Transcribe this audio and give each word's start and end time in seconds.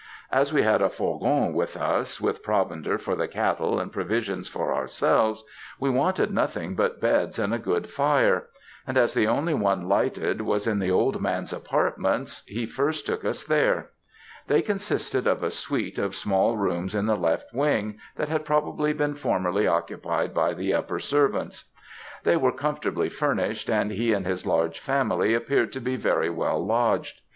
As 0.31 0.51
we 0.51 0.63
had 0.63 0.81
a 0.81 0.89
fourgon 0.89 1.53
with 1.53 1.77
us, 1.77 2.19
with 2.19 2.41
provender 2.41 2.97
for 2.97 3.13
the 3.15 3.27
cattle 3.27 3.79
and 3.79 3.91
provisions 3.91 4.47
for 4.49 4.73
ourselves, 4.73 5.43
we 5.79 5.91
wanted 5.91 6.31
nothing 6.33 6.73
but 6.75 6.99
beds 6.99 7.37
and 7.37 7.53
a 7.53 7.59
good 7.59 7.87
fire; 7.87 8.47
and 8.87 8.97
as 8.97 9.13
the 9.13 9.27
only 9.27 9.53
one 9.53 9.87
lighted 9.87 10.41
was 10.41 10.65
in 10.65 10.79
the 10.79 10.89
old 10.89 11.21
man's 11.21 11.53
apartments, 11.53 12.43
he 12.47 12.65
first 12.65 13.05
took 13.05 13.23
us 13.23 13.43
there. 13.43 13.91
They 14.47 14.63
consisted 14.63 15.27
of 15.27 15.43
a 15.43 15.51
suite 15.51 15.99
of 15.99 16.15
small 16.15 16.57
rooms 16.57 16.95
in 16.95 17.05
the 17.05 17.15
left 17.15 17.53
wing, 17.53 17.99
that 18.15 18.27
had 18.27 18.43
probably 18.43 18.93
been 18.93 19.13
formerly 19.13 19.67
occupied 19.67 20.33
by 20.33 20.55
the 20.55 20.73
upper 20.73 20.97
servants. 20.97 21.65
They 22.23 22.37
were 22.37 22.51
comfortably 22.51 23.09
furnished, 23.09 23.69
and 23.69 23.91
he 23.91 24.13
and 24.13 24.25
his 24.25 24.47
large 24.47 24.79
family 24.79 25.35
appeared 25.35 25.71
to 25.73 25.79
be 25.79 25.95
very 25.95 26.31
well 26.31 26.57
lodged. 26.57 27.21